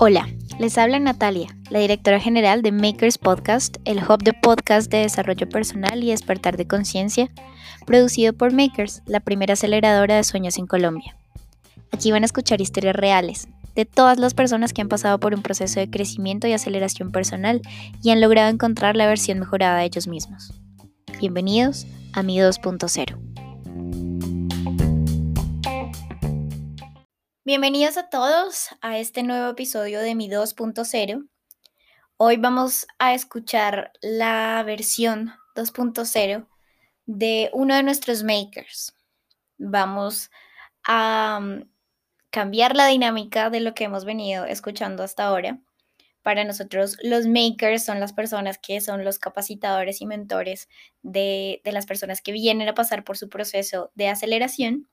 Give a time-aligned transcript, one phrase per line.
[0.00, 0.28] Hola,
[0.60, 5.48] les habla Natalia, la directora general de Makers Podcast, el hub de podcast de desarrollo
[5.48, 7.28] personal y despertar de conciencia,
[7.84, 11.16] producido por Makers, la primera aceleradora de sueños en Colombia.
[11.90, 15.42] Aquí van a escuchar historias reales de todas las personas que han pasado por un
[15.42, 17.60] proceso de crecimiento y aceleración personal
[18.02, 20.52] y han logrado encontrar la versión mejorada de ellos mismos.
[21.20, 23.27] Bienvenidos a Mi 2.0.
[27.48, 31.26] Bienvenidos a todos a este nuevo episodio de Mi 2.0.
[32.18, 36.46] Hoy vamos a escuchar la versión 2.0
[37.06, 38.94] de uno de nuestros makers.
[39.56, 40.30] Vamos
[40.84, 41.70] a mm,
[42.28, 45.58] cambiar la dinámica de lo que hemos venido escuchando hasta ahora.
[46.20, 50.68] Para nosotros los makers son las personas que son los capacitadores y mentores
[51.00, 54.86] de, de las personas que vienen a pasar por su proceso de aceleración.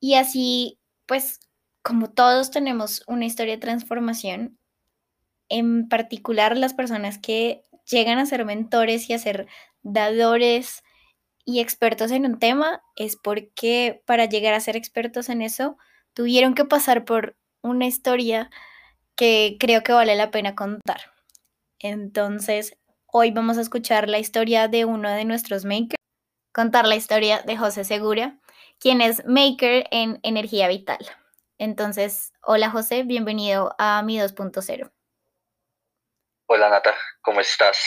[0.00, 1.40] Y así, pues
[1.86, 4.58] como todos tenemos una historia de transformación,
[5.48, 9.46] en particular las personas que llegan a ser mentores y a ser
[9.82, 10.82] dadores
[11.44, 15.78] y expertos en un tema, es porque para llegar a ser expertos en eso,
[16.12, 18.50] tuvieron que pasar por una historia
[19.14, 21.12] que creo que vale la pena contar.
[21.78, 26.02] Entonces, hoy vamos a escuchar la historia de uno de nuestros makers,
[26.52, 28.40] contar la historia de José Segura,
[28.80, 31.06] quien es maker en energía vital.
[31.58, 34.92] Entonces, hola José, bienvenido a mi 2.0.
[36.46, 37.78] Hola Nata, ¿cómo estás?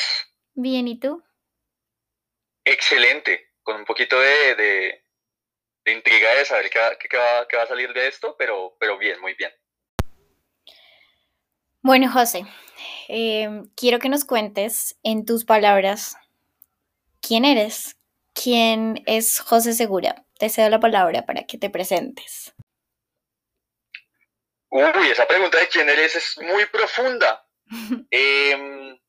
[0.54, 1.24] Bien, ¿y tú?
[2.66, 4.56] Excelente, con un poquito de,
[5.86, 9.52] de, intriga de saber qué, va, a salir de esto, pero, pero bien, muy bien.
[11.82, 12.46] Bueno, José,
[13.08, 16.18] em, quiero que nos cuentes en tus palabras
[17.22, 17.98] quién eres,
[18.34, 20.26] quién es José Segura.
[20.40, 22.54] Te cedo la palabra para que te presentes.
[24.70, 27.46] Uy, esa pregunta de quién eres es muy profunda.
[28.12, 29.00] Em,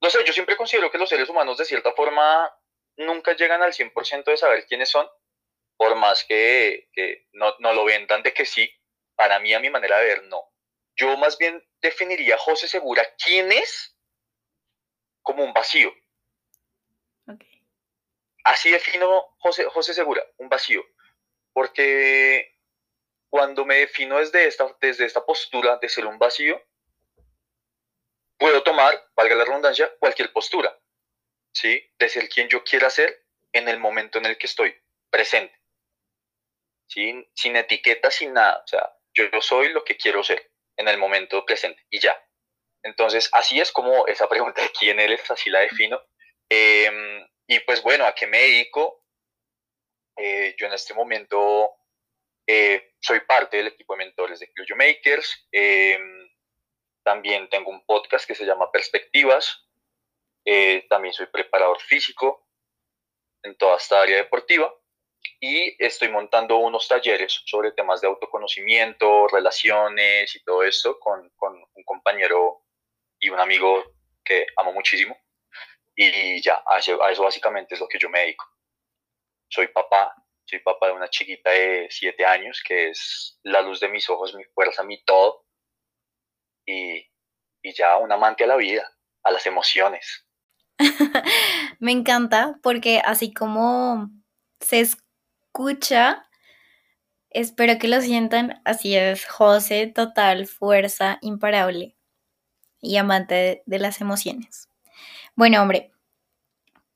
[0.00, 2.52] no sé, yo siempre considero que los seres humanos de cierta forma
[2.96, 5.08] nunca llegan al 100% de saber quiénes son,
[5.76, 6.88] por más que,
[7.32, 8.70] no, lo vendan de que sí,
[9.16, 10.52] para mí a mi manera de ver no.
[10.96, 13.96] Yo más bien definiría a José Segura quién es
[15.22, 15.94] como un vacío.
[18.44, 20.84] Así defino José, José Segura, un vacío.
[21.52, 22.51] Porque
[23.32, 26.62] cuando me defino desde esta, desde esta postura de ser un vacío,
[28.36, 30.78] puedo tomar, valga la redundancia, cualquier postura,
[31.50, 31.82] ¿sí?
[31.98, 34.78] De ser quien yo quiera ser en el momento en el que estoy
[35.08, 35.58] presente,
[36.86, 37.26] ¿sí?
[37.34, 41.46] Sin etiqueta, sin nada, o sea, yo, soy lo que quiero ser en el momento
[41.46, 42.14] presente y ya.
[42.82, 45.98] Entonces, así es como esa pregunta de quién eres, así la defino.
[46.50, 49.06] Em, y pues bueno, ¿a qué me dedico?
[50.18, 51.70] Eh, yo en este momento
[52.46, 55.48] eh, soy parte del equipo de mentores de Clujo Makers.
[55.50, 56.30] Em,
[57.02, 59.68] también tengo un podcast que se llama Perspectivas.
[60.44, 62.48] Eh, también soy preparador físico
[63.42, 64.72] en toda esta área deportiva.
[65.40, 71.60] Y estoy montando unos talleres sobre temas de autoconocimiento, relaciones y todo esto con, con
[71.74, 72.64] un compañero
[73.18, 73.82] y un amigo
[74.24, 75.18] que amo muchísimo.
[75.96, 78.48] Y ya, a eso básicamente es lo que yo me dedico.
[79.48, 80.14] Soy papá
[80.52, 84.34] soy papá de una chiquita de siete años, que es la luz de mis ojos,
[84.34, 85.46] mi fuerza, mi todo.
[86.66, 87.08] Y,
[87.74, 88.86] ya un amante a la vida,
[89.22, 90.26] a las emociones.
[91.78, 94.10] Me encanta porque así como
[94.60, 96.28] se escucha,
[97.30, 101.96] espero que lo sientan, así es, José, total, fuerza, imparable
[102.80, 104.68] y amante de, las emociones.
[105.34, 105.92] Bueno, hombre,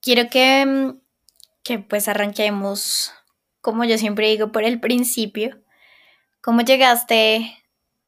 [0.03, 0.95] quiero que,
[1.63, 3.16] que pues arranquemos
[3.67, 5.61] como yo siempre digo, por el principio.
[6.41, 7.65] ¿Cómo llegaste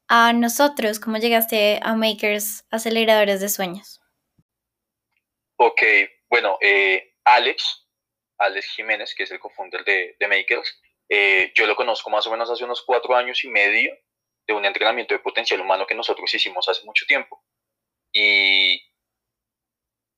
[0.07, 1.01] a nosotros?
[1.01, 3.99] ¿Cómo llegaste a Makers Aceleradores de Sueños?
[5.57, 5.81] Ok,
[6.29, 7.85] bueno, eh, Alex,
[8.37, 12.49] Alex Jiménez, que es el cofounder de, Makers, eh, yo lo conozco más o menos
[12.49, 13.91] hace unos cuatro años y medio
[14.47, 17.43] de un entrenamiento de potencial humano que nosotros hicimos hace mucho tiempo.
[18.13, 18.81] Y,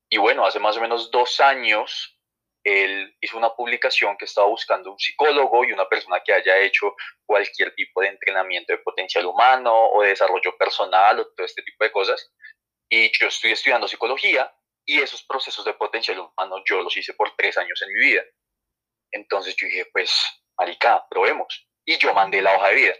[0.08, 2.16] y bueno, hace más o menos dos años
[2.64, 6.94] él hizo una publicación que estaba buscando un psicólogo y una persona que haya hecho
[7.26, 11.84] cualquier tipo de entrenamiento de potencial humano o de desarrollo personal o todo este tipo
[11.84, 12.32] de cosas.
[12.88, 14.52] Y yo estoy estudiando psicología
[14.84, 18.22] y esos procesos de potencial humano yo los hice por tres años en mi vida.
[19.10, 20.12] Entonces yo dije, pues,
[20.56, 21.68] marica, probemos.
[21.84, 22.94] Y yo mandé la hoja de vida.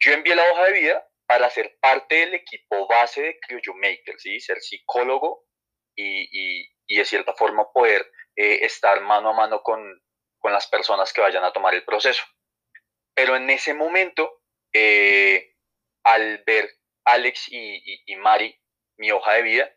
[0.00, 4.18] Yo envié la hoja de vida para ser parte del equipo base de Cryo Maker,
[4.18, 4.40] ¿sí?
[4.40, 5.46] ser psicólogo
[5.96, 8.04] y, y, y de cierta forma poder
[8.36, 10.02] eh, estar mano a mano con,
[10.38, 12.24] con, las personas que vayan a tomar el proceso.
[13.14, 14.42] Pero en ese momento,
[14.72, 15.54] eh,
[16.04, 16.68] al ver
[17.04, 18.58] Alex y, Mari,
[18.98, 19.76] mi hoja de vida,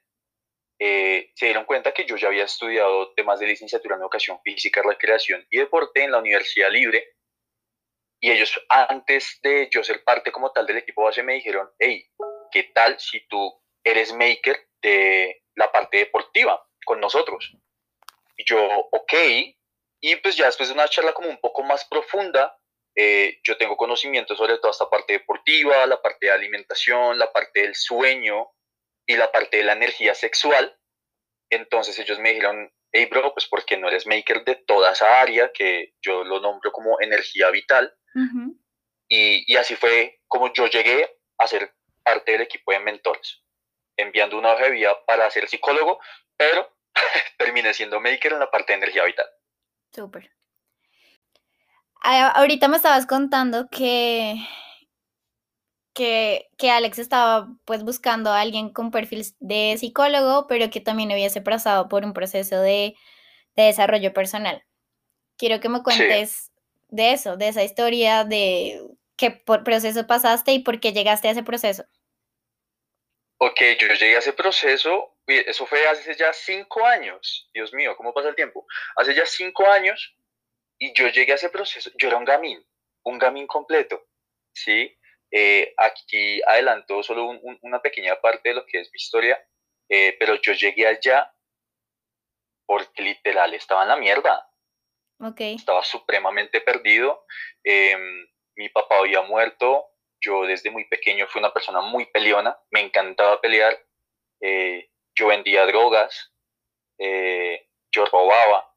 [0.80, 4.82] eh, se dieron cuenta que yo ya había estudiado temas de licenciatura en educación física,
[4.84, 7.16] recreación y deporte en la Universidad Libre.
[8.20, 12.10] Y ellos, antes de yo ser parte como tal del equipo base, me dijeron, hey,
[12.52, 17.56] ¿qué tal si tú eres maker de la parte deportiva con nosotros?
[18.38, 19.14] Y yo, ok.
[20.00, 22.56] Y pues ya después de una charla como un poco más profunda,
[22.96, 27.62] eh, yo tengo conocimiento sobre toda esta parte deportiva, la parte de alimentación, la parte
[27.62, 28.48] del sueño
[29.08, 30.76] y la parte de la energía sexual.
[31.50, 35.52] Entonces ellos me dijeron, hey bro, pues porque no eres maker de toda esa área
[35.54, 37.94] que yo lo nombro como energía vital.
[39.08, 41.74] y, y, así fue como yo llegué a ser
[42.04, 43.44] parte del equipo de mentores,
[43.96, 46.00] enviando una hoja de vida para ser psicólogo,
[46.36, 46.77] pero
[47.38, 49.26] terminé siendo maker en la parte de energía vital.
[49.94, 50.32] Súper.
[52.02, 54.36] Ahorita me estabas contando que,
[55.94, 61.12] que, que, Alex estaba pues buscando a alguien con perfil de psicólogo, pero que también
[61.12, 62.96] hubiese pasado por un proceso de,
[63.56, 64.64] de desarrollo personal.
[65.38, 66.52] Quiero que me cuentes
[66.90, 68.82] de eso, de esa historia, de
[69.18, 71.84] qué proceso pasaste y por qué llegaste a ese proceso.
[73.40, 78.14] Ok, yo llegué a ese proceso, eso fue hace ya cinco años, Dios mío, ¿cómo
[78.14, 78.66] pasa el tiempo?
[78.96, 80.16] Hace ya cinco años
[80.78, 82.66] y yo llegué a ese proceso, yo era un gamín,
[83.04, 84.08] un gamín completo,
[84.54, 84.98] ¿sí?
[85.30, 89.38] Eh, aquí adelanto solo una pequeña parte de lo que es mi historia,
[89.90, 91.34] eh, pero yo llegué allá
[92.66, 94.50] porque literal estaba en la mierda.
[95.20, 95.56] Okay.
[95.56, 97.26] Estaba supremamente perdido.
[97.64, 99.86] Em, mi papá había muerto.
[100.20, 102.58] Yo desde muy pequeño fui una persona muy peleona.
[102.70, 103.78] Me encantaba pelear.
[104.42, 106.32] Eh, yo vendía drogas.
[107.00, 108.72] yo robaba.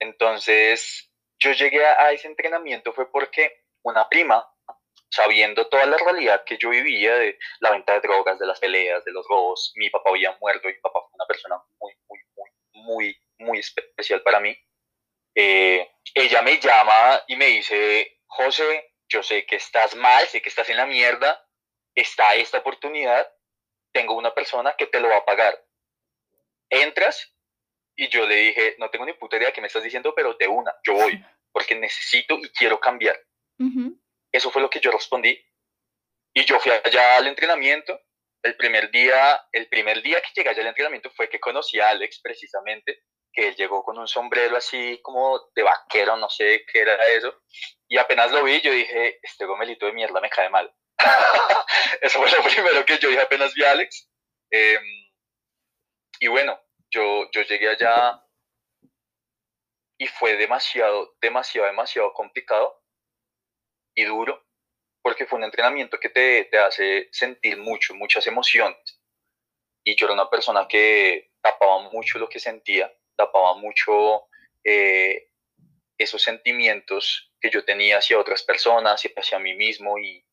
[0.00, 4.46] Entonces, yo llegué a, ese entrenamiento fue porque una prima,
[5.10, 9.04] sabiendo toda la realidad que yo vivía de la venta de drogas, de las peleas,
[9.04, 12.18] de los robos, mi papá había muerto y mi papá fue una persona muy, muy,
[12.36, 14.56] muy, muy, muy especial para mí.
[15.34, 20.48] Eh, ella me llama y me dice, José, yo sé que estás mal, sé que
[20.48, 21.44] estás en la mierda,
[21.94, 23.30] está esta oportunidad,
[23.92, 25.64] tengo una persona que te lo va a pagar.
[26.70, 27.34] Entras
[27.96, 30.34] y yo le dije, no tengo ni puta idea de qué me estás diciendo, pero
[30.34, 31.20] de una, yo voy,
[31.50, 33.20] porque necesito y quiero cambiar.
[34.30, 35.36] Eso fue lo que yo respondí.
[36.32, 38.00] Y yo fui allá al entrenamiento.
[38.42, 41.88] El primer día, el primer día que llegué allá al entrenamiento fue que conocí a
[41.88, 43.02] Alex precisamente,
[43.32, 47.42] que él llegó con un sombrero así como de vaquero, no sé qué era eso.
[47.88, 50.72] Y apenas lo vi, yo dije, este gomelito de mierda me cae mal.
[52.00, 54.08] eso fue lo primero que yo dije apenas vi a Alex.
[54.50, 54.82] Em,
[56.20, 56.60] y bueno,
[56.90, 58.22] yo, yo llegué allá
[59.98, 62.82] y fue demasiado, demasiado, demasiado complicado
[63.94, 64.46] y duro,
[65.02, 69.00] porque fue un entrenamiento que te, te hace sentir mucho, muchas emociones.
[69.84, 74.28] Y yo era una persona que tapaba mucho lo que sentía, tapaba mucho
[74.64, 75.30] eh,
[75.98, 80.24] esos sentimientos que yo tenía hacia otras personas y hacia mí mismo y,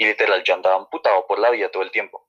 [0.00, 2.26] y literal yo andaba amputado por la vida todo el tiempo.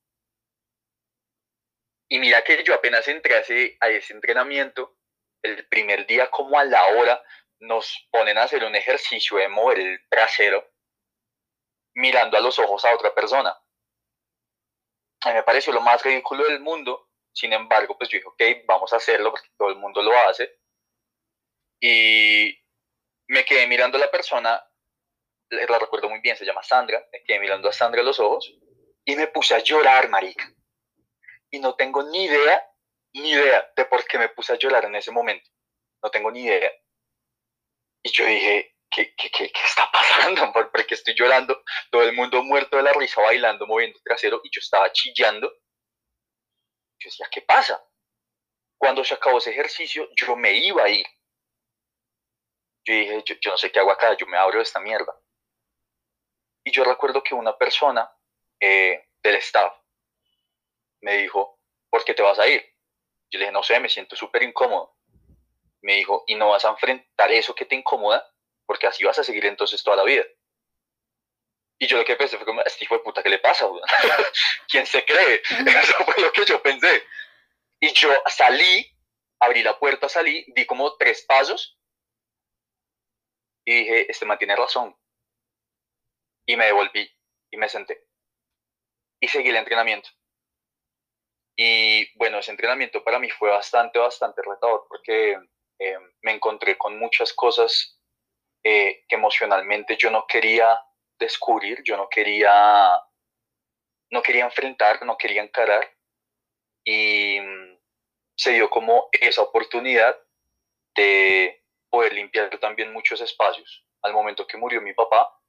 [2.10, 4.98] Y mira que yo apenas entré a ese, entrenamiento,
[5.42, 7.24] el primer día como a la hora
[7.60, 10.70] nos ponen a hacer un ejercicio de mover el trasero
[11.96, 13.58] mirando a los ojos a otra persona.
[15.24, 18.66] A mí me pareció lo más ridículo del mundo, sin embargo, pues yo dije, ok,
[18.66, 20.60] vamos a hacerlo porque todo el mundo lo hace.
[21.80, 22.54] Y
[23.30, 24.62] me quedé mirando a la persona,
[25.52, 28.54] la recuerdo muy bien, se llama Sandra, me quedé mirando a Sandra a los ojos
[29.06, 30.52] y me puse a llorar, marica
[31.52, 32.66] y no tengo ni idea,
[33.14, 35.48] ni idea de por qué me puse a llorar en ese momento.
[36.02, 36.72] No tengo ni idea.
[38.04, 40.52] Y yo dije, ¿qué, qué, qué, qué está pasando?
[40.54, 41.62] ¿Por, qué estoy llorando?
[41.92, 45.52] Todo el mundo muerto de la risa, bailando, moviendo el trasero, y yo estaba chillando.
[47.00, 47.84] Yo decía, ¿qué pasa?
[48.78, 51.06] Cuando se acabó ese ejercicio, yo me iba a ir.
[52.86, 55.14] Yo dije, yo, no sé qué hago acá, yo me abro de esta mierda.
[56.64, 58.12] Y yo recuerdo que una persona
[58.60, 59.74] eh, del staff
[61.02, 62.62] me dijo, ¿por qué te vas a ir?
[63.30, 64.96] Yo le dije, no sé, me siento súper incómodo.
[65.82, 68.32] Me dijo, ¿y no vas a enfrentar eso que te incomoda?
[68.66, 70.24] Porque así vas a seguir entonces toda la vida.
[71.80, 73.68] Y yo lo que pensé fue como, este hijo de puta, ¿qué le pasa?
[74.68, 75.42] ¿Quién se cree?
[75.82, 77.04] Eso fue lo que yo pensé.
[77.80, 78.88] Y yo salí,
[79.40, 81.80] abrí la puerta, salí, di como tres pasos
[83.66, 84.96] y dije, este man tiene razón.
[86.52, 87.10] Y me devolví
[87.50, 88.04] y me senté.
[89.22, 90.10] Y seguí el entrenamiento.
[91.56, 95.40] Y bueno, ese entrenamiento para mí fue bastante, bastante retador porque
[95.80, 98.02] eh, me encontré con muchas cosas
[98.66, 100.78] eh, que emocionalmente yo no quería
[101.18, 103.02] descubrir, yo no quería,
[104.10, 105.90] no quería enfrentar, no quería encarar.
[106.84, 107.80] Y mm,
[108.36, 110.20] se dio como esa oportunidad
[110.96, 113.86] de poder limpiar también muchos espacios.
[114.02, 115.41] Al momento que murió mi papá,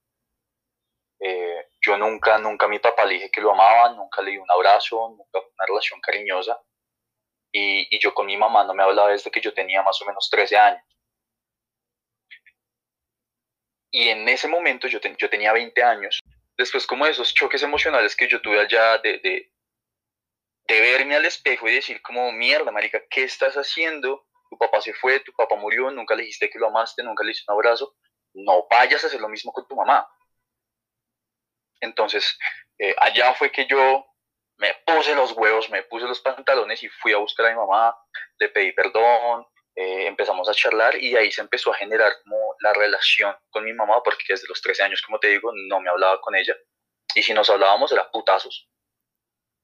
[1.25, 4.39] eh, yo nunca, nunca a mi papá le dije que lo amaba, nunca le di
[4.39, 6.61] un abrazo, nunca una relación cariñosa.
[7.53, 10.29] Y, yo con mi mamá no me hablaba desde que yo tenía más o menos
[10.29, 10.83] 13 años.
[13.93, 16.19] Y en ese momento yo, tenía 20 años.
[16.57, 19.53] Después como esos choques emocionales que yo tuve allá de, de,
[20.67, 24.27] de verme al espejo y decir como, mierda, marica, ¿qué estás haciendo?
[24.51, 27.31] Tu papá se fue, tu papá murió, nunca le dijiste que lo amaste, nunca le
[27.31, 27.95] hiciste un abrazo.
[28.35, 30.09] No vayas a hacer lo mismo con tu mamá.
[31.83, 32.39] Entonces,
[32.79, 34.07] eh, allá fue que yo
[34.57, 37.95] me puse los huevos, me puse los pantalones y fui a buscar a mi mamá,
[38.39, 42.73] le pedí perdón, eh, empezamos a charlar y ahí se empezó a generar como la
[42.73, 46.21] relación con mi mamá, porque desde los 13 años, como te digo, no me hablaba
[46.21, 46.55] con ella.
[47.15, 48.69] Y si nos hablábamos era putazos.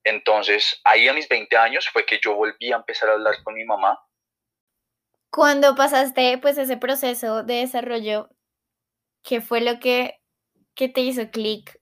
[0.04, 3.54] Entonces, ahí a mis 20 años fue que yo volví a empezar a hablar con
[3.54, 4.02] mi mamá.
[5.30, 8.30] Cuando pasaste pues ese proceso de desarrollo,
[9.22, 10.20] ¿qué fue lo que,
[10.74, 11.78] que te hizo clic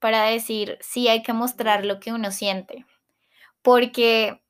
[0.00, 2.84] para decir, sí hay que mostrar lo que uno siente?
[3.62, 4.42] Porque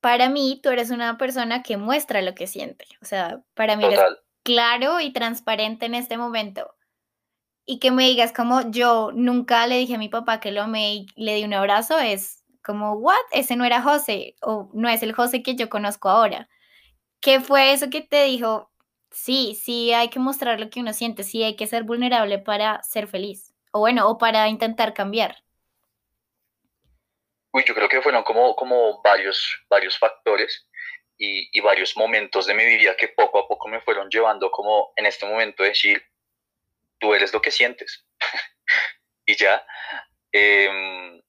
[0.00, 2.86] para mí tú eres una persona que muestra lo que siente.
[3.00, 4.00] O sea, para mí eres
[4.42, 6.74] claro y transparente en este momento.
[7.64, 10.94] Y que me digas como yo nunca le dije a mi papá que lo amé
[10.94, 13.16] y le di un abrazo, es como, ¿what?
[13.32, 16.48] Ese no era José o no es el José que yo conozco ahora.
[17.20, 18.70] ¿Qué fue eso que te dijo?
[19.10, 22.82] Sí, sí hay que mostrar lo que uno siente, sí hay que ser vulnerable para
[22.82, 23.47] ser feliz.
[23.78, 25.36] O bueno, o para intentar cambiar.
[27.52, 29.38] Uy, yo creo que fueron como, como varios,
[29.70, 30.68] varios factores
[31.16, 34.92] y, y, varios momentos de mi vida que poco a poco me fueron llevando como
[34.96, 36.04] en este momento decir,
[36.98, 38.04] tú eres lo que sientes.
[39.26, 39.64] y ya.
[40.32, 41.22] Em,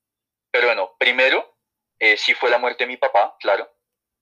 [0.51, 1.55] pero bueno, primero,
[1.99, 3.71] eh, sí fue la muerte de mi papá, claro.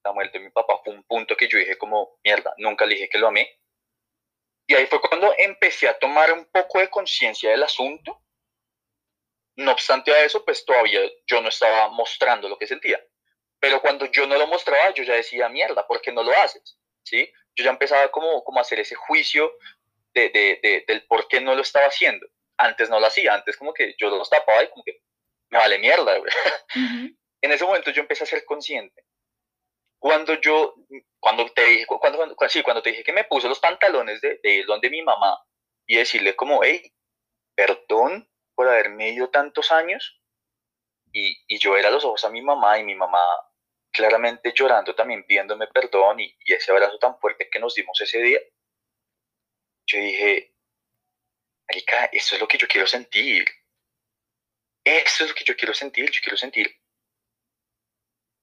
[0.04, 2.96] La muerte de mi papá fue un punto que yo dije como, mierda, nunca le
[2.96, 3.58] dije que lo amé.
[4.68, 8.22] Y ahí fue cuando empecé a tomar un poco de conciencia del asunto
[9.58, 13.04] no obstante a eso, pues todavía yo no estaba mostrando lo que sentía.
[13.60, 16.78] Pero cuando yo no lo mostraba, yo ya decía, mierda, ¿por qué no lo haces?
[17.04, 17.32] ¿Sí?
[17.56, 19.52] Yo ya empezaba como, como a hacer ese juicio
[20.14, 22.28] de, de, del por qué no lo estaba haciendo.
[22.56, 25.02] Antes no lo hacía, antes como que yo lo tapaba y como que
[25.50, 26.18] me vale mierda.
[27.40, 29.06] En ese momento yo empecé a ser consciente.
[30.00, 30.76] Cuando yo,
[31.20, 34.40] cuando te dije, cuando, cuando, sí, cuando te dije que me puse los pantalones de,
[34.42, 35.40] de donde mi mamá
[35.86, 36.94] y decirle como, hey,
[37.56, 40.22] perdón por haberme ido tantos años
[41.12, 43.20] y, y, yo era los ojos a mi mamá y mi mamá
[43.92, 48.20] claramente llorando también pidiéndome perdón y, y, ese abrazo tan fuerte que nos dimos ese
[48.20, 48.40] día,
[49.88, 50.54] yo dije,
[51.68, 53.46] Marica, eso es lo que yo quiero sentir.
[54.84, 56.10] Eso es lo que yo quiero sentir.
[56.12, 56.80] Yo quiero sentir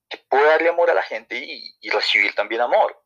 [0.08, 3.00] que puedo darle amor a la gente y, y recibir también amor.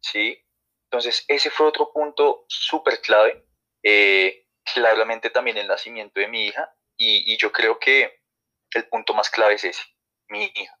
[0.00, 0.38] ¿Sí?
[0.84, 3.46] Entonces, ese fue otro punto súper clave.
[3.82, 8.22] Eh, claramente también el nacimiento de mi hija y, yo creo que
[8.74, 9.82] el punto más clave es ese,
[10.28, 10.78] mi hija.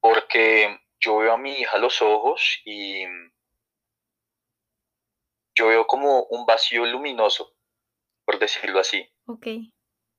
[0.00, 3.04] Porque yo veo a mi hija a los ojos y
[5.54, 7.54] yo veo como un vacío luminoso,
[8.24, 9.08] por decirlo así.
[9.26, 9.46] Ok.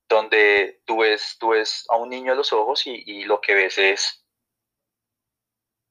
[0.10, 3.54] Donde tú ves, tú ves a un niño a los ojos y, y lo que
[3.54, 4.26] ves es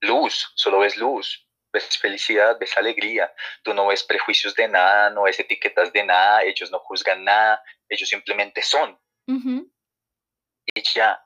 [0.01, 3.33] luz, solo ves luz ves felicidad, ves alegría,
[3.63, 7.63] tú no ves prejuicios de nada, no ves etiquetas de nada, ellos no juzgan nada,
[7.89, 8.99] ellos simplemente son.
[9.27, 11.23] Y ya.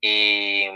[0.00, 0.66] Y,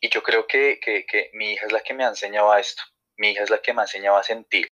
[0.00, 2.60] y yo creo que, que, que mi hija es la que me ha enseñado a
[2.60, 2.82] esto,
[3.16, 4.68] mi hija es la que me ha enseñado a sentir.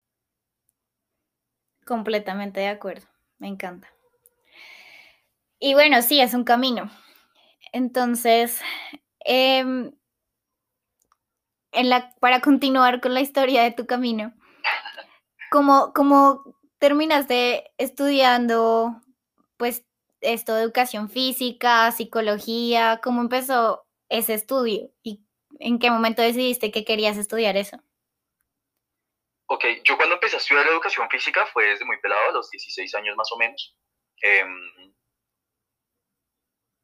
[1.86, 3.06] Completamente de acuerdo,
[3.38, 3.88] me encanta.
[5.58, 6.90] Y bueno, sí, es un camino.
[7.72, 8.60] Entonces,
[9.24, 9.92] eh,
[11.72, 14.32] la, para continuar con la historia de tu camino,
[15.50, 16.42] ¿cómo, cómo
[16.78, 19.00] terminaste estudiando,
[19.56, 19.84] pues,
[20.20, 23.00] esto de educación física, psicología?
[23.02, 24.90] ¿Cómo empezó ese estudio?
[25.02, 25.24] ¿Y
[25.58, 27.78] en qué momento decidiste que querías estudiar eso?
[29.50, 32.94] Ok, yo cuando empecé a estudiar educación física fue desde muy pelado, a los 16
[32.96, 33.76] años más o menos.
[34.20, 34.94] Em,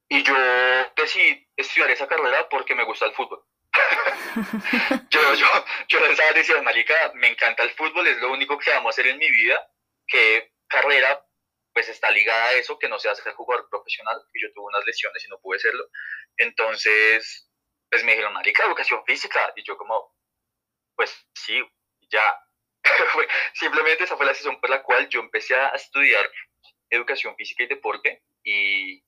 [0.09, 0.35] y yo
[0.97, 3.44] decidí estudiar esa carrera porque me gusta el fútbol.
[5.11, 5.47] yo, yo,
[5.88, 9.09] yo estaba diciendo, Marica, me encanta el fútbol, es lo único que vamos a hacer
[9.09, 9.59] en mi vida,
[10.06, 11.23] que carrera
[11.75, 14.87] pues está ligada a eso, que no sea ser jugador profesional, que yo tuve unas
[14.87, 15.85] lesiones y no pude serlo.
[16.37, 17.50] Entonces,
[17.90, 20.14] pues me dijeron, Marica, educación física, y yo como,
[20.94, 21.61] pues sí,
[22.09, 22.40] ya.
[23.55, 26.31] Simplemente esa fue la decisión por la cual yo empecé a estudiar
[26.91, 29.03] educación física y deporte y,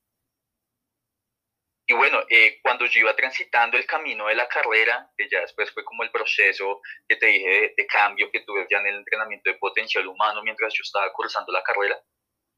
[1.89, 5.71] y bueno, eh, cuando yo iba transitando el camino de la carrera, que ya después
[5.71, 9.51] fue como el proceso que te dije de, cambio que tuve ya en el entrenamiento
[9.51, 11.97] de potencial humano mientras yo estaba cursando la carrera,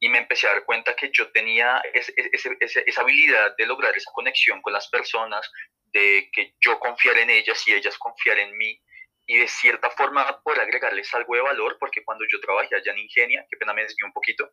[0.00, 4.62] y me empecé a dar cuenta que yo tenía esa habilidad de lograr esa conexión
[4.62, 5.50] con las personas,
[5.92, 8.80] de que yo confiar en ellas y ellas confiar en mí,
[9.28, 12.98] y de cierta forma poder agregarles algo de valor, porque cuando yo trabajé allá en
[12.98, 14.50] Ingenia, que pena me desvió un poquito,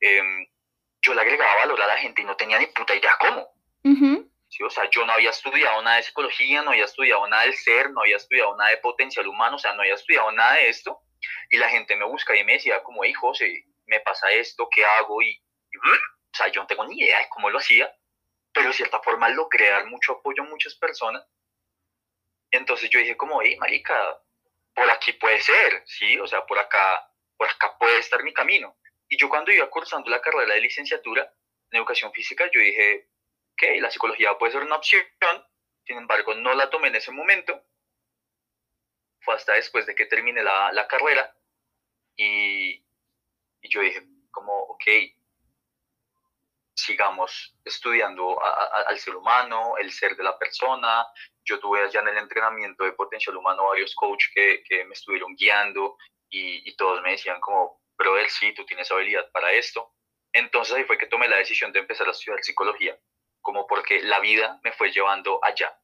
[0.00, 0.48] em,
[1.02, 3.46] yo le agregaba valor a la gente y no tenía ni puta idea cómo.
[4.48, 4.62] ¿Sí?
[4.62, 7.90] O sea, yo no había estudiado nada de psicología, no había estudiado nada del ser,
[7.90, 11.02] no había estudiado nada de potencial humano, o sea, no había estudiado nada de esto.
[11.50, 14.86] Y la gente me busca y me decía como, hey, José, me pasa esto, ¿qué
[14.86, 15.20] hago?
[15.20, 17.94] Y, o sea, yo no tengo ni idea de cómo lo hacía,
[18.54, 21.26] pero de cierta forma logré dar mucho apoyo a muchas personas.
[22.64, 24.18] Entonces yo dije como, hey, marica,
[24.74, 26.18] por aquí puede ser, ¿sí?
[26.18, 27.06] O sea, por acá,
[27.36, 28.78] por acá puede estar mi camino.
[29.06, 31.30] Y yo cuando iba cursando la carrera de licenciatura
[31.70, 33.10] en educación física, yo dije,
[33.52, 35.04] ok, la psicología puede ser una opción,
[35.86, 37.62] sin embargo, no la tomé en ese momento.
[39.20, 41.36] Fue hasta después de que terminé la, la carrera
[42.16, 42.76] y,
[43.60, 44.84] y, yo dije, como, ok,
[46.74, 48.38] sigamos estudiando
[48.86, 51.06] al ser humano, el ser de la persona.
[51.44, 55.34] Yo tuve allá en el entrenamiento de potencial humano varios coaches que, que me estuvieron
[55.36, 55.96] guiando
[56.28, 59.94] y, y todos me decían como, brother, sí, tú tienes habilidad para esto.
[60.32, 62.98] Entonces ahí fue que tomé la decisión de empezar a estudiar psicología,
[63.40, 65.78] como porque la vida me fue llevando allá.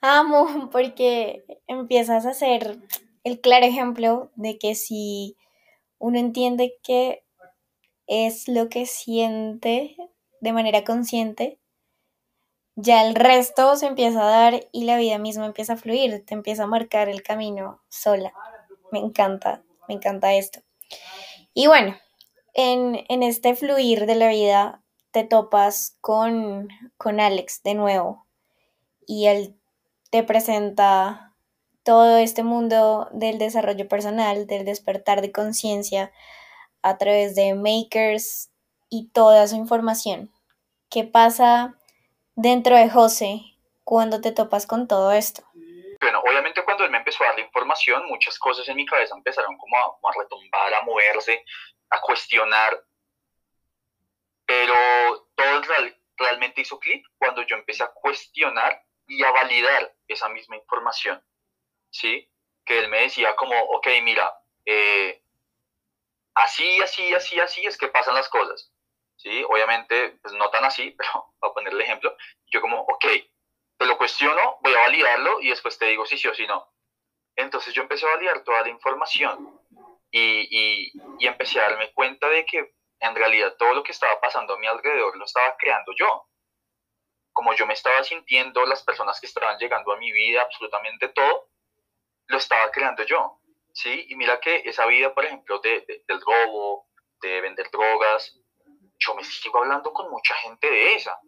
[0.00, 2.76] Amo, porque empiezas a ser
[3.24, 5.36] el claro ejemplo de que si
[5.98, 7.25] uno entiende que
[8.06, 9.96] es lo que siente
[10.40, 11.58] de manera consciente,
[12.76, 16.34] ya el resto se empieza a dar y la vida misma empieza a fluir, te
[16.34, 18.34] empieza a marcar el camino sola.
[18.92, 20.60] Me encanta, me encanta esto.
[21.54, 21.96] Y bueno,
[22.52, 28.26] en, este fluir de la vida te topas con, con Alex de nuevo
[29.06, 29.56] y él
[30.10, 31.34] te presenta
[31.82, 36.12] todo este mundo del desarrollo personal, del despertar de conciencia
[36.86, 38.52] a través de makers
[38.88, 40.30] y toda su información.
[40.88, 41.74] ¿Qué pasa
[42.36, 43.40] dentro de José
[43.82, 45.42] cuando te topas con todo esto?
[46.00, 49.16] Bueno, obviamente cuando él me empezó a dar la información, muchas cosas en mi cabeza
[49.16, 51.44] empezaron como a, retumbar, a moverse,
[51.90, 52.80] a cuestionar.
[54.44, 54.74] Pero
[55.34, 55.62] todo
[56.16, 61.20] realmente hizo clic cuando yo empecé a cuestionar y a validar esa misma información.
[61.90, 62.30] ¿Sí?
[62.64, 64.32] Que él me decía como, ok, mira,
[64.64, 65.25] eh,
[66.36, 68.72] así, así, así, así es que pasan las cosas.
[69.16, 69.42] ¿Sí?
[69.48, 73.06] Obviamente, pues no tan así, pero para ponerle ejemplo, yo como, ok,
[73.78, 76.70] te lo cuestiono, voy a validarlo y después te digo si sí o si no.
[77.34, 79.60] Entonces yo empecé a validar toda la información
[80.10, 84.54] y, y, empecé a darme cuenta de que en realidad todo lo que estaba pasando
[84.54, 86.26] a mi alrededor lo estaba creando yo.
[87.34, 91.50] Como yo me estaba sintiendo, las personas que estaban llegando a mi vida, absolutamente todo,
[92.28, 93.38] lo estaba creando yo.
[93.76, 94.06] ¿Sí?
[94.08, 96.88] Y mira que esa vida, por ejemplo, de, del robo,
[97.20, 98.40] de vender drogas,
[98.98, 101.20] yo me sigo hablando con mucha gente de esa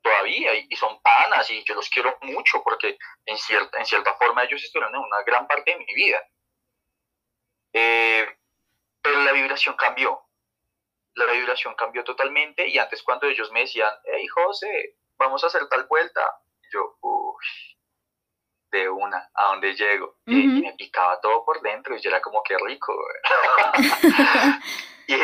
[0.00, 4.42] todavía y, son panas y yo los quiero mucho porque en cierta, en cierta forma
[4.42, 6.20] ellos estuvieron en una gran parte de mi vida.
[7.72, 8.26] Eh,
[9.00, 10.20] pero la vibración cambió.
[11.14, 15.68] La vibración cambió totalmente y antes cuando ellos me decían, hey José, vamos a hacer
[15.68, 16.22] tal vuelta,
[18.72, 20.16] de una, ¿a dónde llego?
[20.26, 22.92] y, me picaba todo por dentro y yo era como que rico.
[25.06, 25.14] y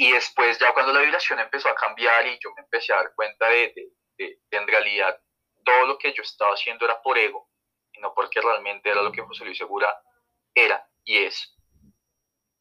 [0.00, 3.14] y después ya cuando la vibración empezó a cambiar y yo me empecé a dar
[3.14, 5.20] cuenta de, de, en realidad
[5.62, 7.50] todo lo que yo estaba haciendo era por ego
[7.92, 9.94] y no porque realmente era lo que José Luis Segura
[10.54, 11.54] era y es.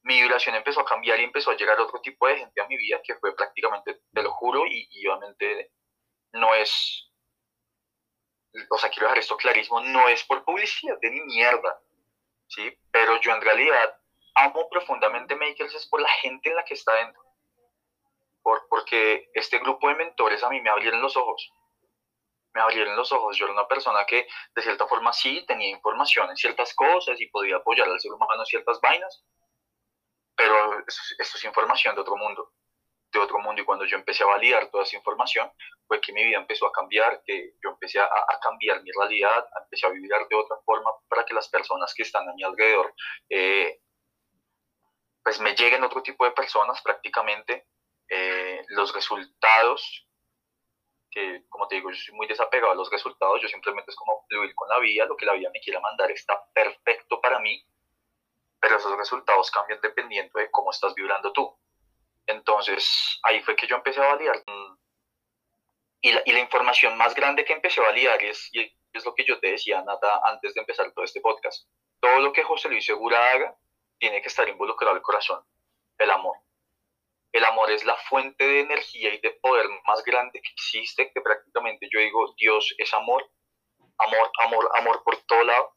[0.04, 2.76] Mi vibración empezó a cambiar y empezó a llegar otro tipo de gente a mi
[2.76, 5.72] vida que fue prácticamente, te lo juro, y, y obviamente
[6.34, 7.09] no es,
[8.70, 11.80] o sea, quiero dejar esto clarísimo, no es por publicidad de ni mierda,
[12.48, 12.78] ¿sí?
[12.92, 13.96] Pero yo en realidad
[14.36, 17.30] amo profundamente Makers es por la gente en la que está dentro
[18.70, 21.52] porque este grupo de mentores a mí me abrieron los ojos.
[22.54, 23.38] Me abrieron los ojos.
[23.38, 27.28] Yo era una persona que de cierta forma sí tenía información en ciertas cosas y
[27.28, 29.24] podía apoyar al ser humano en ciertas vainas,
[30.36, 32.54] pero esto, es información de otro mundo,
[33.12, 33.62] de otro mundo.
[33.62, 35.52] Y cuando yo empecé a validar toda esa información,
[35.88, 38.10] fue que mi vida empezó a cambiar, que yo empecé a,
[38.42, 42.28] cambiar mi realidad, empecé a vivir de otra forma para que las personas que están
[42.30, 42.94] a mi alrededor,
[43.30, 43.82] eh,
[45.24, 47.68] pues me lleguen otro tipo de personas prácticamente
[48.08, 50.10] eh, los resultados
[51.12, 54.26] que como te digo, yo soy muy desapegado a los resultados, yo simplemente es como
[54.28, 57.64] fluir con la vida, lo que la vida me quiera mandar está perfecto para mí,
[58.60, 61.58] pero esos resultados cambian dependiendo de cómo estás vibrando tú.
[62.30, 64.44] Entonces, ahí fue que yo empecé a validar.
[66.02, 69.16] Y la, y la información más grande que empecé a validar es, y es lo
[69.16, 71.68] que yo te decía, Nata, antes de empezar todo este podcast.
[72.00, 73.58] Todo lo que José Luis Segura haga
[73.98, 75.44] tiene que estar involucrado el corazón,
[75.98, 76.38] el amor.
[77.32, 81.22] El amor es la fuente de energía y de poder más grande que existe, que
[81.22, 83.28] prácticamente yo digo, Dios es amor,
[83.98, 85.74] amor, amor, amor por todo lado.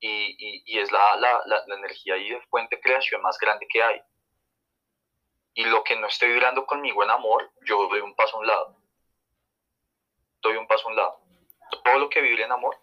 [0.00, 3.82] Y, y, es la, la, la, energía y de fuente de creación más grande que
[3.82, 4.00] hay.
[5.54, 8.46] Y lo que no esté vibrando conmigo en amor, yo doy un paso a un
[8.46, 8.76] lado.
[10.40, 11.20] Doy un paso a un lado.
[11.84, 12.76] Todo lo que vibre en amor,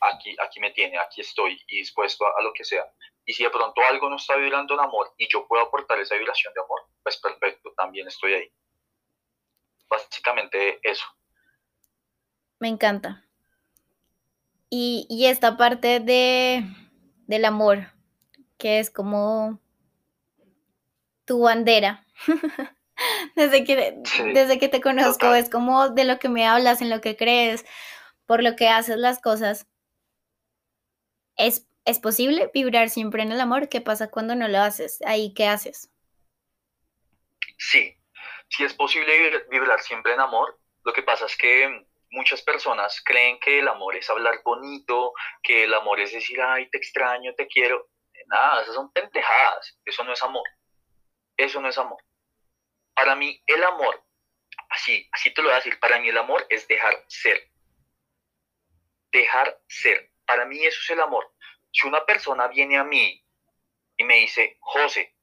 [0.00, 2.84] aquí, aquí me tiene, aquí estoy y dispuesto a lo que sea.
[3.24, 6.16] Y si de pronto algo no está vibrando en amor y yo puedo aportar esa
[6.16, 8.52] vibración de amor, pues perfecto, también estoy ahí.
[9.88, 11.04] Básicamente eso.
[12.58, 13.24] Me encanta.
[14.70, 16.64] Y, y esta parte de,
[17.26, 17.92] del amor,
[18.58, 19.60] que es como
[21.28, 22.04] tu bandera.
[23.36, 24.02] desde, que,
[24.34, 27.64] desde que te conozco, es como de lo que me hablas, en lo que crees,
[28.26, 29.68] por lo que haces las cosas.
[31.36, 33.70] Es ¿Es posible vibrar siempre en el amor?
[33.70, 34.98] ¿Qué pasa cuando no lo haces?
[35.06, 35.90] ¿Ahí qué haces?
[37.56, 37.96] Sí,
[38.50, 40.60] sí es posible vibrar siempre en amor.
[40.84, 45.64] Lo que pasa es que muchas personas creen que el amor es hablar bonito, que
[45.64, 47.88] el amor es decir, ay, te extraño, te quiero.
[48.26, 49.78] Nada, esas son pendejadas.
[49.86, 50.46] Eso no es amor.
[51.38, 52.04] Eso no es amor.
[52.94, 54.04] Para mí, el amor,
[54.68, 57.50] así, así te lo voy a decir, para mí el amor es dejar ser.
[59.10, 60.12] Dejar ser.
[60.26, 61.32] Para mí eso es el amor
[61.72, 63.22] si una persona viene a mí
[63.96, 65.14] y me dice, José,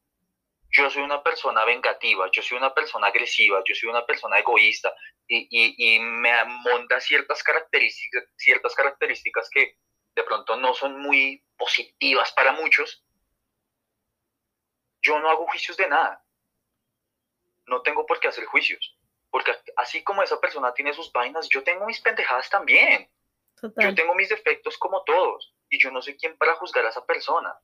[0.70, 4.94] yo soy una persona vengativa, yo soy una persona agresiva, yo soy una persona egoísta
[5.28, 9.78] y, me monta ciertas características, ciertas características que
[10.16, 13.05] de pronto no son muy positivas para muchos,
[15.06, 16.24] yo no hago juicios de nada.
[17.68, 18.98] No tengo por qué hacer juicios.
[19.30, 23.10] Porque así como esa persona tiene sus vainas, yo tengo mis pendejadas también.
[23.78, 27.06] Yo tengo mis defectos como todos y yo no sé quién para juzgar a esa
[27.06, 27.56] persona.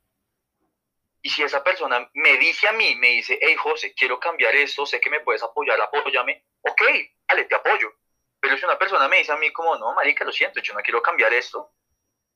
[1.20, 4.84] Y si esa persona me dice a mí, me dice, hey José, quiero cambiar esto,
[4.86, 6.82] sé que me puedes apoyar, apóyame, ok,
[7.28, 7.92] dale, te apoyo.
[8.40, 10.80] Pero si una persona me dice a mí como, no, marica, lo siento, yo no
[10.80, 11.72] quiero cambiar esto,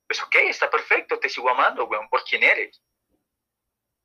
[0.07, 2.81] pues ok, está perfecto, te sigo amando, weón, por quién eres.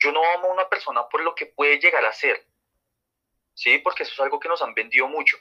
[0.02, 2.46] Yo no amo a una persona por lo que puede llegar a ser,
[3.54, 3.78] ¿sí?
[3.80, 5.38] Porque eso es algo que nos han vendido mucho.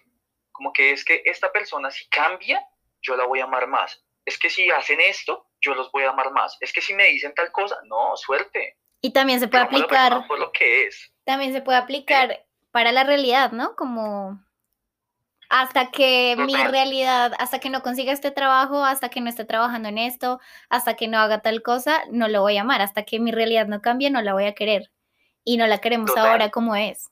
[0.52, 2.62] Como que es que esta persona si cambia,
[3.00, 4.04] yo la voy a amar más.
[4.24, 6.56] Es que si hacen esto, yo los voy a amar más.
[6.60, 8.76] Es que si me dicen tal cosa, no, suerte.
[9.00, 10.26] Y también se puede aplicar.
[10.26, 11.10] Por lo que es.
[11.24, 13.74] También se puede aplicar para la realidad, ¿no?
[13.76, 14.44] Como
[15.50, 19.88] hasta que mi realidad, hasta que no consiga este trabajo, hasta que no esté trabajando
[19.88, 22.80] en esto, hasta que no haga tal cosa, no lo voy a amar.
[22.80, 24.90] Hasta que mi realidad no cambie, no la voy a querer.
[25.44, 27.10] Y no la queremos ahora como es.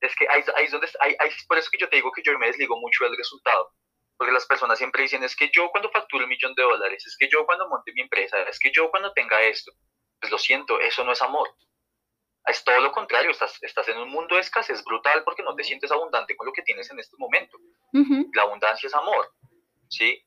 [0.00, 1.14] Es que ahí, es donde, ahí,
[1.46, 3.72] por eso que yo te digo que yo me desligo mucho del resultado
[4.16, 7.16] porque las personas siempre dicen, es que yo cuando facturo un millón de dólares, es
[7.16, 9.72] que yo cuando monte mi empresa, es que yo cuando tenga esto,
[10.20, 11.48] pues lo siento, eso no es amor.
[12.46, 15.64] Es todo lo contrario, estás, estás en un mundo de escasez brutal porque no te
[15.64, 17.58] sientes abundante con lo que tienes en este momento.
[18.34, 19.32] La abundancia es amor,
[19.88, 20.22] ¿sí?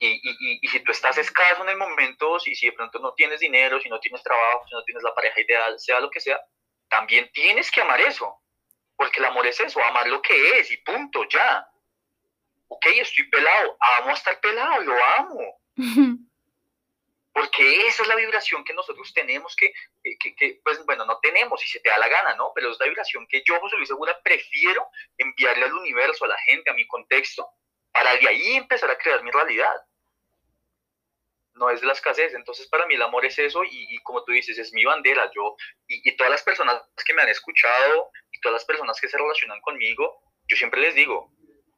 [0.00, 3.14] Y, y, y, si tú estás escaso en el momento, si, si de pronto no
[3.14, 6.20] tienes dinero, si no tienes trabajo, si no tienes la pareja ideal, sea lo que
[6.20, 6.40] sea,
[6.88, 8.40] también tienes que amar eso.
[8.94, 11.66] Porque el amor es eso, amar lo que es y punto, ya
[12.68, 15.60] ok, estoy pelado, amo estar pelado, lo amo.
[17.38, 19.72] Porque esa es la vibración que nosotros tenemos que,
[20.02, 22.50] que, pues bueno, no tenemos, si se te da la gana, ¿no?
[22.52, 26.38] Pero es la vibración que yo, José Luis Segura, prefiero enviarle al universo, a la
[26.38, 27.48] gente, a mi contexto,
[27.92, 29.74] para de ahí empezar a crear mi realidad.
[31.54, 32.34] No es la escasez.
[32.34, 35.30] Entonces, para mí el amor es eso y, como tú dices, es mi bandera.
[35.32, 39.08] Yo, y, y todas las personas que me han escuchado y todas las personas que
[39.08, 41.32] se relacionan conmigo, yo siempre les digo,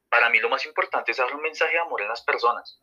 [0.09, 2.81] para mí lo más importante es dar un mensaje de amor en las personas.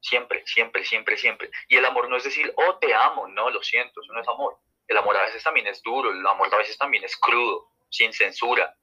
[0.00, 1.50] Siempre, siempre, siempre, siempre.
[1.68, 4.28] Y el amor no es decir, oh, te amo, no, lo siento, eso no es
[4.28, 4.58] amor.
[4.86, 8.12] El amor a veces también es duro, el amor a veces también es crudo, sin
[8.12, 8.74] censura.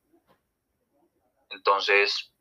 [1.50, 2.34] Entonces,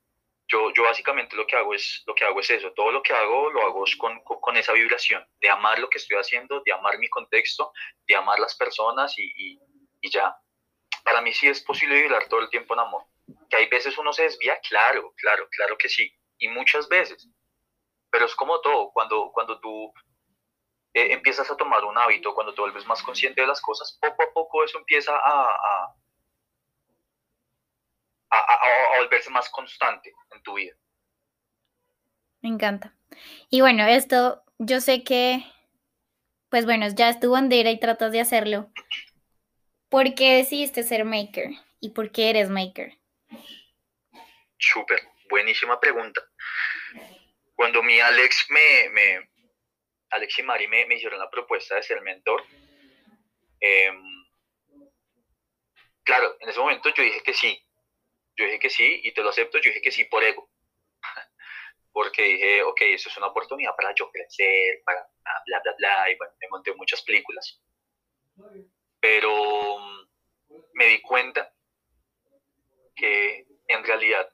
[0.49, 2.73] yo, yo básicamente lo que hago es lo que hago es eso.
[2.73, 6.19] Todo lo que hago lo hago con, con, esa vibración de amar lo que estoy
[6.19, 7.73] haciendo, de amar mi contexto,
[8.07, 9.59] de amar las personas y, y,
[10.01, 10.37] y ya.
[11.03, 13.05] Para mí sí es posible vibrar todo el tiempo en amor.
[13.49, 17.29] Que hay veces uno se desvía, claro, claro, claro que sí, y muchas veces.
[18.15, 19.93] Pero es como todo, cuando, cuando tú
[20.93, 24.23] eh, empiezas a tomar un hábito, cuando te vuelves más consciente de las cosas, poco
[24.23, 25.97] a poco eso empieza a, a,
[28.31, 30.77] a, volverse más constante en tu vida.
[32.41, 32.95] Me encanta.
[33.51, 35.45] Y bueno, esto yo sé que,
[36.51, 38.71] pues bueno, ya es tu bandera y tratas de hacerlo.
[39.89, 41.51] ¿Por qué decidiste ser maker?
[41.81, 42.97] ¿Y por qué eres maker?
[44.57, 46.23] Súper, buenísima pregunta.
[47.55, 49.29] Cuando mi Alex me,
[50.11, 52.45] Alex y Mari me, hicieron la propuesta de ser mentor,
[53.61, 54.03] em,
[56.03, 57.61] claro, en ese momento yo dije que sí.
[58.37, 60.51] Yo dije que sí y te lo acepto, yo dije que sí por ego.
[61.93, 65.09] Porque dije, ok, eso es una oportunidad para yo crecer, para
[65.47, 67.63] bla, bla, bla, y bueno, me monté muchas películas.
[68.99, 70.09] Pero mm,
[70.73, 71.55] me di cuenta
[72.97, 74.29] que en realidad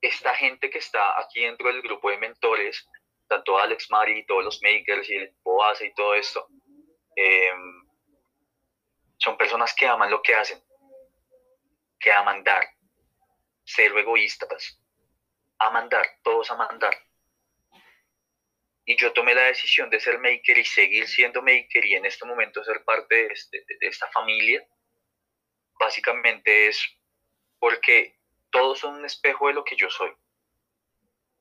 [0.00, 2.88] esta gente que está aquí dentro del grupo de mentores,
[3.28, 6.48] tanto Alex, Mari, todos los makers y el Boase y todo esto,
[7.16, 7.88] em,
[9.18, 10.62] son personas que aman lo que hacen,
[11.98, 12.66] que aman dar,
[13.64, 14.80] ser egoístas,
[15.58, 16.96] aman dar, todos aman dar.
[18.86, 22.26] Y yo tomé la decisión de ser maker y seguir siendo maker y en este
[22.26, 24.66] momento ser parte de, este, de esta familia,
[25.78, 26.82] básicamente es
[27.58, 28.19] porque
[28.50, 30.10] todos son un espejo de lo que yo soy.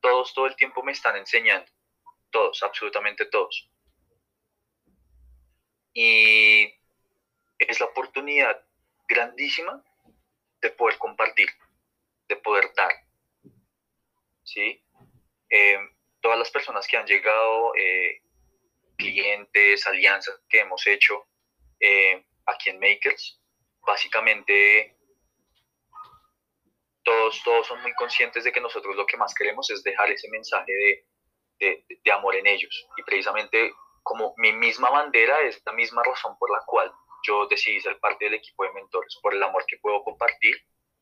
[0.02, 1.70] Todos todo el tiempo me están enseñando.
[2.30, 3.70] Todos, absolutamente todos.
[5.94, 6.74] Y
[7.58, 8.66] es la oportunidad
[9.08, 9.84] grandísima
[10.62, 11.50] de poder compartir,
[12.28, 12.92] de poder dar.
[14.44, 14.84] ¿Sí?
[15.50, 15.80] Eh,
[16.22, 18.22] todas las personas que han llegado, eh,
[18.98, 21.28] clientes, alianzas que hemos hecho
[21.80, 23.42] eh, aquí en Makers,
[23.82, 24.99] básicamente
[27.10, 30.30] todos, todos son muy conscientes de que nosotros lo que más queremos es dejar ese
[30.30, 31.06] mensaje de,
[31.60, 32.88] de, de amor en ellos.
[32.98, 36.92] Y precisamente como mi misma bandera es la misma razón por la cual
[37.24, 40.56] yo decidí ser parte del equipo de mentores, por el amor que puedo compartir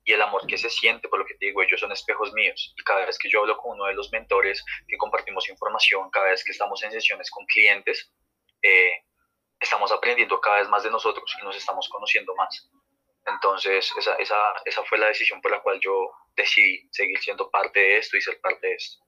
[0.06, 2.74] y el amor que se siente, por lo que te digo, ellos son espejos míos.
[2.78, 6.30] Y cada vez que yo hablo con uno de los mentores, que compartimos información, cada
[6.30, 8.10] vez que estamos en sesiones con clientes,
[8.62, 9.04] eh,
[9.60, 12.70] estamos aprendiendo cada vez más de nosotros y nos estamos conociendo más.
[13.28, 17.80] Entonces, esa, esa, esa fue la decisión por la cual yo decidí seguir siendo parte
[17.80, 19.04] de esto y ser parte de esto.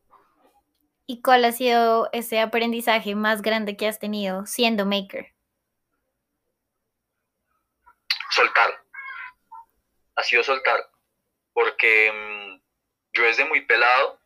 [1.06, 5.34] ¿Y cuál ha sido ese aprendizaje más grande que has tenido siendo maker?
[8.30, 8.84] Soltar.
[10.16, 10.88] Ha sido soltar.
[11.54, 12.62] Porque mm,
[13.14, 14.20] yo desde muy pelado,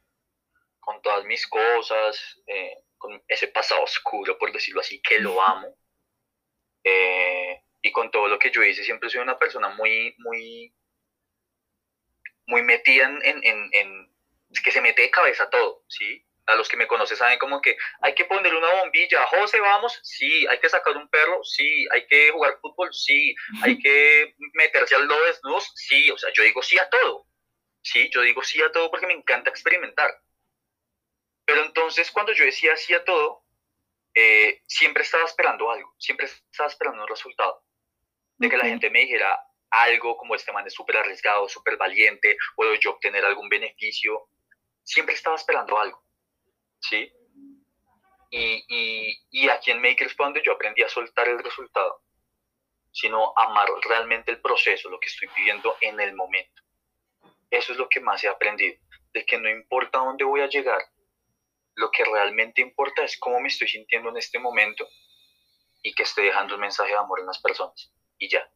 [0.80, 5.78] con todas mis cosas, eh, con ese pasado oscuro, por decirlo así, que lo amo,
[6.84, 10.74] eh, y con todo lo que yo hice, siempre soy una persona muy, muy,
[12.48, 14.16] muy metida en, en, en,
[14.64, 16.26] que se mete de cabeza todo, ¿sí?
[16.46, 20.00] A los que me conocen saben como que hay que poner una bombilla, José, vamos,
[20.02, 24.96] sí, hay que sacar un perro, sí, hay que jugar fútbol, sí, hay que meterse
[24.96, 27.28] al lodo desnudos, sí, o sea, yo digo sí a todo,
[27.82, 30.10] sí, yo digo sí a todo porque me encanta experimentar.
[31.46, 33.44] Pero entonces cuando yo decía sí a todo,
[34.14, 37.64] eh, siempre estaba esperando algo, siempre estaba esperando un resultado
[38.44, 42.38] de que la gente me dijera algo como este man es súper arriesgado, súper valiente,
[42.56, 44.28] puedo yo obtener algún beneficio.
[44.84, 46.04] Siempre estaba esperando algo,
[46.82, 47.12] ¿sí?
[48.30, 52.02] Y, y, y aquí en Makers fue donde yo aprendí a soltar el resultado,
[52.92, 56.62] sino amar realmente el proceso, lo que estoy viviendo en el momento.
[57.50, 58.76] Eso es lo que más he aprendido,
[59.14, 60.82] de que no importa dónde voy a llegar,
[61.76, 64.86] lo que realmente importa es cómo me estoy sintiendo en este momento
[65.82, 68.50] y que estoy dejando un mensaje de amor en las personas y ya.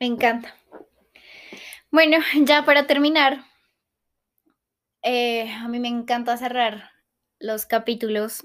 [0.00, 0.56] Me encanta.
[1.90, 3.44] Bueno, ya para terminar,
[5.02, 6.90] eh, a mí me encanta cerrar
[7.38, 8.44] los capítulos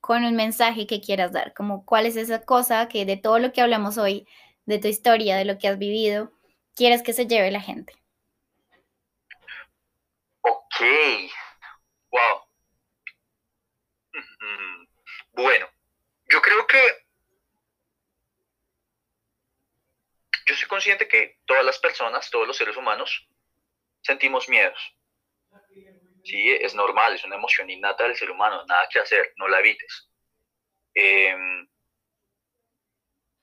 [0.00, 3.52] con un mensaje que quieras dar, como cuál es esa cosa que de todo lo
[3.52, 4.26] que hablamos hoy,
[4.64, 6.32] de tu historia, de lo que has vivido,
[6.74, 7.92] quieres que se lleve la gente.
[10.40, 10.80] Ok,
[12.10, 12.40] wow.
[15.34, 15.66] Bueno,
[16.30, 16.78] yo creo que
[20.46, 23.28] yo soy consciente que todas las personas, todos los seres humanos,
[24.02, 24.96] sentimos miedos.
[26.24, 29.60] Sí, es normal, es una emoción innata del ser humano, nada que hacer, no la
[29.60, 30.10] evites.
[30.94, 31.68] Em,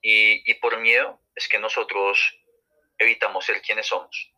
[0.02, 2.18] y, por miedo es que nosotros
[2.98, 4.34] evitamos ser quienes somos.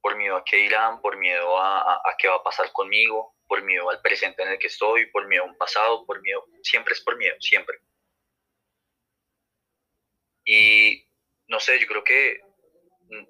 [0.00, 3.62] Por miedo a qué irán, por miedo a, a qué va a pasar conmigo, por
[3.62, 6.94] miedo al presente en el que estoy, por miedo a un pasado, por miedo, siempre
[6.94, 7.78] es por miedo, siempre.
[10.44, 11.09] Y
[11.50, 12.40] no sé, yo creo que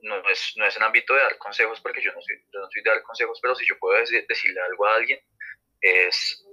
[0.02, 2.82] no es, no es en ámbito de dar consejos, porque yo no soy, no soy
[2.82, 5.18] de dar consejos, pero si yo puedo decirle algo a alguien,
[5.80, 6.46] es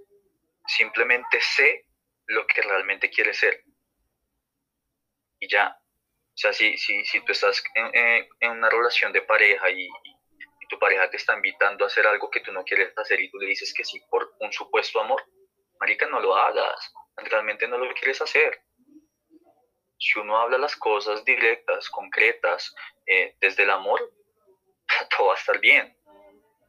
[0.65, 1.85] simplemente sé
[2.27, 3.61] lo que realmente quiere ser.
[5.39, 9.69] Y ya, O sea, si, si, si tú estás en, en, una relación de pareja
[9.69, 13.21] y, y, tu pareja te está invitando a hacer algo que tú no quieres hacer
[13.21, 15.23] y tú le dices que sí por un supuesto amor,
[15.79, 16.93] marica, no lo hagas.
[17.15, 18.61] Realmente no lo quieres hacer.
[19.99, 22.73] Si uno habla las cosas directas, concretas,
[23.05, 24.13] eh, desde el amor,
[25.17, 25.95] todo va a estar bien.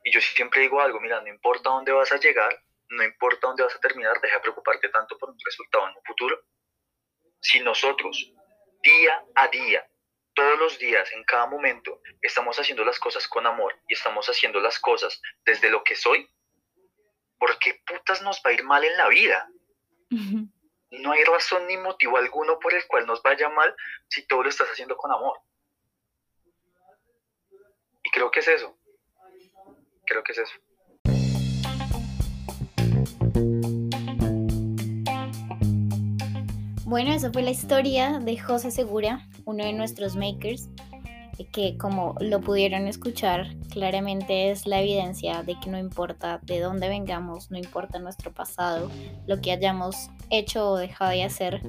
[0.04, 3.62] Y yo siempre digo algo, mira, no importa dónde vas a llegar, no importa dónde
[3.62, 6.40] vas a terminar, deja de preocuparte tanto por un resultado en un futuro.
[7.40, 8.32] Si nosotros
[8.82, 9.86] día a día,
[10.34, 14.60] todos los días, en cada momento, estamos haciendo las cosas con amor y estamos haciendo
[14.60, 16.28] las cosas desde lo que soy,
[17.38, 19.48] ¿por qué putas nos va a ir mal en la vida?
[20.90, 23.74] No hay razón ni motivo alguno por el cual nos vaya mal
[24.08, 25.38] si todo lo estás haciendo con amor.
[28.02, 28.78] Y creo que es eso.
[30.06, 30.54] Creo que es eso.
[36.86, 40.70] Bueno, esa fue la historia de José Segura, uno de nuestros makers,
[41.46, 46.88] que como lo pudieron escuchar, claramente es la evidencia de que no importa de dónde
[46.88, 48.90] vengamos, no importa nuestro pasado,
[49.26, 51.62] lo que hayamos hecho o dejado de hacer,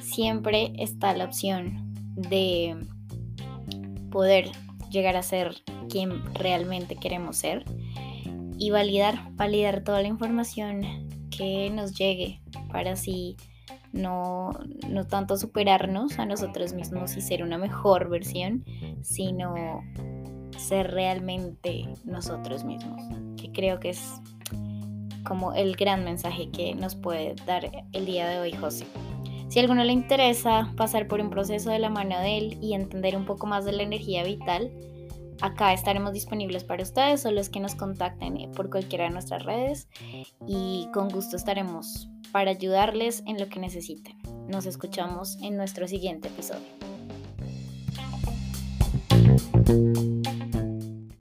[0.00, 2.76] siempre está la opción de
[4.10, 4.50] poder
[4.90, 5.56] llegar a ser
[5.88, 7.64] quien realmente queremos ser
[8.58, 13.36] y validar, validar toda la información que nos llegue para así
[13.94, 14.50] no,
[14.88, 18.64] no tanto superarnos a nosotros mismos y ser una mejor versión,
[19.02, 19.82] sino
[20.58, 23.00] ser realmente nosotros mismos,
[23.40, 24.02] que creo que es
[25.24, 28.84] como el gran mensaje que nos puede dar el día de hoy José.
[29.48, 32.74] Si a alguno le interesa pasar por un proceso de la mano de él y
[32.74, 34.72] entender un poco más de la energía vital,
[35.40, 39.88] acá estaremos disponibles para ustedes o los que nos contacten por cualquiera de nuestras redes
[40.46, 44.16] y con gusto estaremos para ayudarles en lo que necesiten.
[44.48, 46.66] Nos escuchamos en nuestro siguiente episodio.